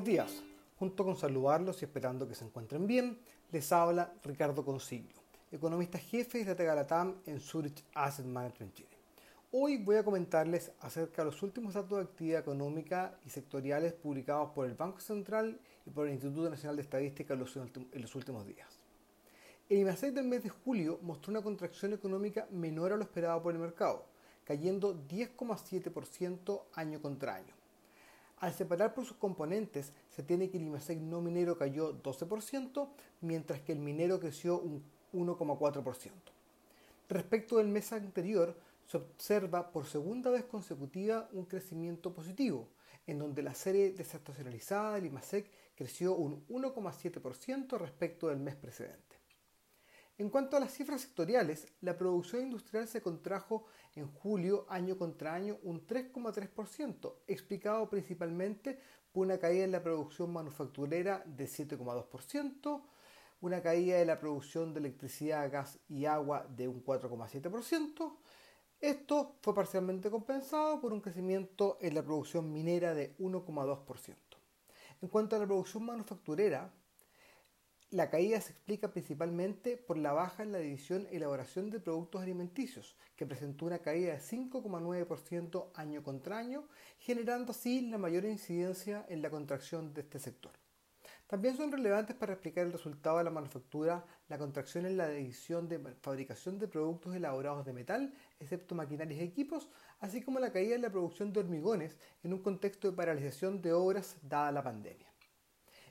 [0.00, 0.42] buenos días.
[0.78, 3.18] Junto con saludarlos y esperando que se encuentren bien,
[3.52, 5.20] les habla Ricardo Consiglio,
[5.52, 8.96] economista jefe de Estratega Latam en Zurich Asset Management Chile.
[9.52, 14.52] Hoy voy a comentarles acerca de los últimos datos de actividad económica y sectoriales publicados
[14.52, 18.68] por el Banco Central y por el Instituto Nacional de Estadística en los últimos días.
[19.68, 23.52] El IMASEC del mes de julio mostró una contracción económica menor a lo esperado por
[23.52, 24.06] el mercado,
[24.44, 27.59] cayendo 10,7% año contra año.
[28.40, 32.88] Al separar por sus componentes, se tiene que el IMASEC no minero cayó 12%,
[33.20, 36.10] mientras que el minero creció un 1,4%.
[37.08, 42.66] Respecto del mes anterior, se observa por segunda vez consecutiva un crecimiento positivo,
[43.06, 49.09] en donde la serie desestacionalizada del IMASEC creció un 1,7% respecto del mes precedente.
[50.20, 53.64] En cuanto a las cifras sectoriales, la producción industrial se contrajo
[53.96, 58.78] en julio año contra año un 3,3%, explicado principalmente
[59.12, 62.82] por una caída en la producción manufacturera de 7,2%,
[63.40, 68.18] una caída de la producción de electricidad, gas y agua de un 4,7%.
[68.78, 74.16] Esto fue parcialmente compensado por un crecimiento en la producción minera de 1,2%.
[75.00, 76.70] En cuanto a la producción manufacturera,
[77.90, 82.96] la caída se explica principalmente por la baja en la división elaboración de productos alimenticios,
[83.16, 86.68] que presentó una caída de 5,9% año contra año,
[87.00, 90.52] generando así la mayor incidencia en la contracción de este sector.
[91.26, 95.68] También son relevantes para explicar el resultado de la manufactura la contracción en la división
[95.68, 99.68] de fabricación de productos elaborados de metal, excepto maquinarias y equipos,
[99.98, 103.72] así como la caída en la producción de hormigones en un contexto de paralización de
[103.72, 105.09] obras dada la pandemia.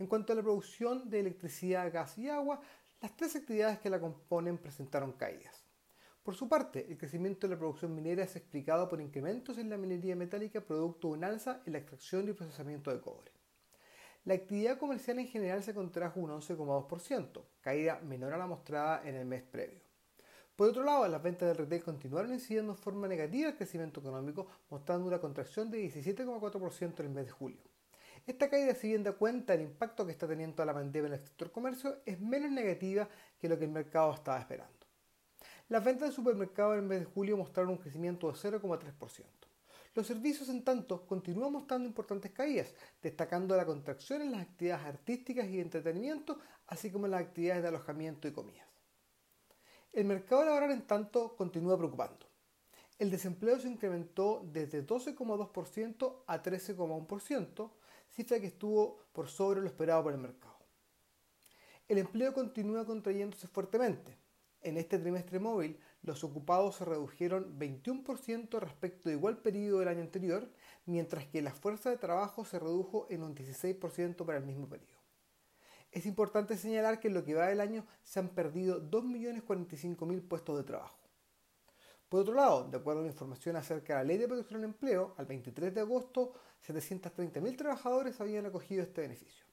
[0.00, 2.62] En cuanto a la producción de electricidad, gas y agua,
[3.02, 5.62] las tres actividades que la componen presentaron caídas.
[6.22, 9.76] Por su parte, el crecimiento de la producción minera es explicado por incrementos en la
[9.76, 13.30] minería metálica producto de un alza en la extracción y procesamiento de cobre.
[14.24, 19.16] La actividad comercial en general se contrajo un 11,2%, caída menor a la mostrada en
[19.16, 19.82] el mes previo.
[20.56, 24.46] Por otro lado, las ventas del retail continuaron incidiendo en forma negativa el crecimiento económico,
[24.70, 27.70] mostrando una contracción de 17,4% en el mes de julio.
[28.26, 31.24] Esta caída, si bien da cuenta del impacto que está teniendo la pandemia en el
[31.24, 33.08] sector comercio, es menos negativa
[33.38, 34.86] que lo que el mercado estaba esperando.
[35.68, 39.24] Las ventas de supermercados en el mes de julio mostraron un crecimiento de 0,3%.
[39.94, 42.72] Los servicios, en tanto, continúan mostrando importantes caídas,
[43.02, 46.38] destacando la contracción en las actividades artísticas y de entretenimiento,
[46.68, 48.68] así como en las actividades de alojamiento y comidas.
[49.92, 52.29] El mercado laboral, en tanto, continúa preocupando.
[53.00, 57.70] El desempleo se incrementó desde 12,2% a 13,1%,
[58.10, 60.58] cifra que estuvo por sobre lo esperado por el mercado.
[61.88, 64.18] El empleo continúa contrayéndose fuertemente.
[64.60, 70.02] En este trimestre móvil, los ocupados se redujeron 21% respecto de igual periodo del año
[70.02, 70.52] anterior,
[70.84, 75.00] mientras que la fuerza de trabajo se redujo en un 16% para el mismo periodo.
[75.90, 80.58] Es importante señalar que en lo que va del año se han perdido 2.045.000 puestos
[80.58, 81.09] de trabajo.
[82.10, 84.70] Por otro lado, de acuerdo a la información acerca de la Ley de Protección del
[84.70, 86.32] Empleo, al 23 de agosto
[86.66, 89.44] 730.000 trabajadores habían acogido este beneficio.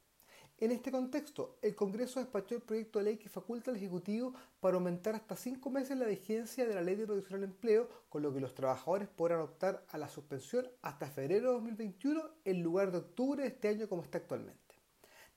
[0.57, 4.73] En este contexto, el Congreso despachó el proyecto de ley que faculta al Ejecutivo para
[4.73, 8.33] aumentar hasta cinco meses la vigencia de la Ley de Protección del Empleo, con lo
[8.33, 12.97] que los trabajadores podrán optar a la suspensión hasta febrero de 2021 en lugar de
[12.97, 14.66] octubre de este año como está actualmente.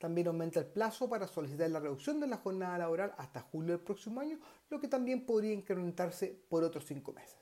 [0.00, 3.84] También aumenta el plazo para solicitar la reducción de la jornada laboral hasta julio del
[3.84, 4.38] próximo año,
[4.71, 7.37] lo que también podría incrementarse por otros cinco meses.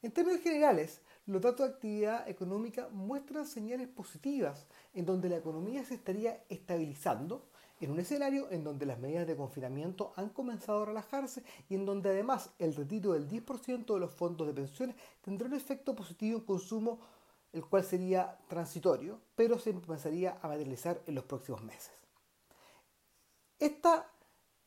[0.00, 5.84] En términos generales, los datos de actividad económica muestran señales positivas en donde la economía
[5.84, 10.86] se estaría estabilizando en un escenario en donde las medidas de confinamiento han comenzado a
[10.86, 15.46] relajarse y en donde además el retiro del 10% de los fondos de pensiones tendrá
[15.46, 16.98] un efecto positivo en consumo
[17.52, 21.92] el cual sería transitorio, pero se comenzaría a materializar en los próximos meses.
[23.58, 24.10] Esta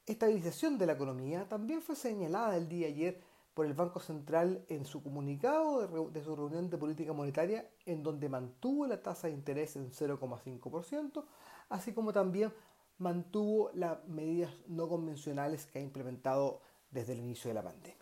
[0.05, 3.21] estabilización de la economía también fue señalada el día de ayer
[3.53, 8.29] por el Banco Central en su comunicado de, su reunión de política monetaria, en donde
[8.29, 11.25] mantuvo la tasa de interés en 0,5%,
[11.69, 12.53] así como también
[12.97, 16.61] mantuvo las medidas no convencionales que ha implementado
[16.91, 17.97] desde el inicio de la pandemia.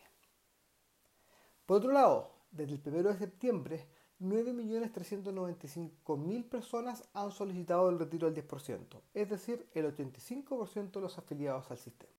[1.66, 3.88] Por otro lado, desde el 1 de septiembre,
[4.22, 11.72] 9.395.000 personas han solicitado el retiro del 10%, es decir, el 85% de los afiliados
[11.72, 12.12] al sistema.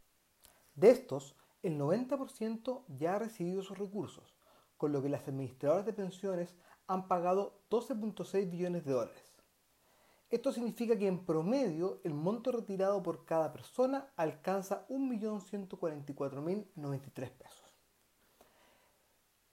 [0.75, 4.35] De estos, el 90% ya ha recibido sus recursos,
[4.79, 6.56] con lo que las administradoras de pensiones
[6.87, 9.31] han pagado 12.6 billones de dólares.
[10.31, 17.69] Esto significa que en promedio el monto retirado por cada persona alcanza 1.144.093 pesos.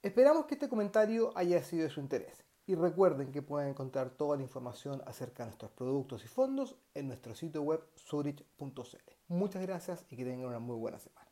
[0.00, 2.44] Esperamos que este comentario haya sido de su interés.
[2.66, 7.08] Y recuerden que pueden encontrar toda la información acerca de nuestros productos y fondos en
[7.08, 8.72] nuestro sitio web zurich.cl.
[9.26, 11.27] Muchas gracias y que tengan una muy buena semana.